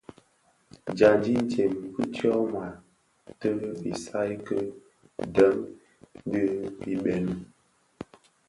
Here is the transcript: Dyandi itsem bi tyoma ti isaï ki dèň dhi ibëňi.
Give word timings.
Dyandi 0.95 1.29
itsem 1.41 1.71
bi 1.95 2.03
tyoma 2.15 2.65
ti 3.39 3.51
isaï 3.91 4.31
ki 4.45 4.57
dèň 5.35 5.55
dhi 6.31 6.43
ibëňi. 6.93 7.35